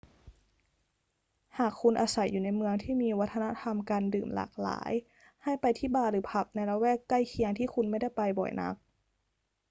[1.57, 4.91] หากคุณอาศัยอยู่ในเมืองที่มีวัฒนธรรมการดื่มหลากหลาย
[5.43, 8.75] ให้ไปที่บาร์หรือผับในละแวกใกล้เคียงที่คุณไม่ได้ไปบ่อยนัก